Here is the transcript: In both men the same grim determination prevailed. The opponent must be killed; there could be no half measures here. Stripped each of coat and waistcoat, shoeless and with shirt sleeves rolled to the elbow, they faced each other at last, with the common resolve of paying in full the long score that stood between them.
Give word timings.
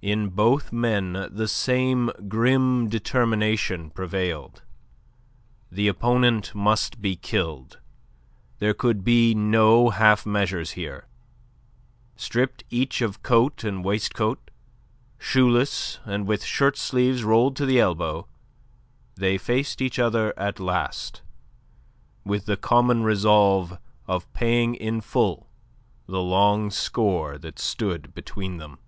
In 0.00 0.28
both 0.28 0.70
men 0.72 1.26
the 1.28 1.48
same 1.48 2.12
grim 2.28 2.88
determination 2.88 3.90
prevailed. 3.90 4.62
The 5.72 5.88
opponent 5.88 6.54
must 6.54 7.02
be 7.02 7.16
killed; 7.16 7.80
there 8.60 8.74
could 8.74 9.02
be 9.02 9.34
no 9.34 9.90
half 9.90 10.24
measures 10.24 10.74
here. 10.78 11.08
Stripped 12.14 12.62
each 12.70 13.02
of 13.02 13.24
coat 13.24 13.64
and 13.64 13.84
waistcoat, 13.84 14.52
shoeless 15.18 15.98
and 16.04 16.28
with 16.28 16.44
shirt 16.44 16.76
sleeves 16.78 17.24
rolled 17.24 17.56
to 17.56 17.66
the 17.66 17.80
elbow, 17.80 18.28
they 19.16 19.36
faced 19.36 19.82
each 19.82 19.98
other 19.98 20.32
at 20.38 20.60
last, 20.60 21.22
with 22.24 22.46
the 22.46 22.56
common 22.56 23.02
resolve 23.02 23.80
of 24.06 24.32
paying 24.32 24.76
in 24.76 25.00
full 25.00 25.50
the 26.06 26.22
long 26.22 26.70
score 26.70 27.36
that 27.36 27.58
stood 27.58 28.14
between 28.14 28.58
them. 28.58 28.78